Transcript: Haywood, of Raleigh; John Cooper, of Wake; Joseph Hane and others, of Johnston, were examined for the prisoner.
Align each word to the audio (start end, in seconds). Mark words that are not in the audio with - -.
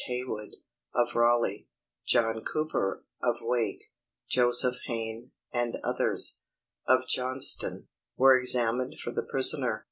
Haywood, 0.07 0.55
of 0.95 1.13
Raleigh; 1.13 1.67
John 2.07 2.43
Cooper, 2.43 3.05
of 3.21 3.35
Wake; 3.39 3.91
Joseph 4.27 4.77
Hane 4.87 5.29
and 5.53 5.77
others, 5.83 6.41
of 6.87 7.07
Johnston, 7.07 7.87
were 8.17 8.35
examined 8.35 8.95
for 8.99 9.11
the 9.11 9.21
prisoner. 9.21 9.79